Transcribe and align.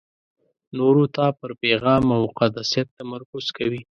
نورو 0.77 1.03
ته 1.15 1.25
پر 1.39 1.51
پېغام 1.61 2.03
او 2.15 2.21
مقصدیت 2.25 2.87
تمرکز 2.97 3.45
کوي. 3.57 3.81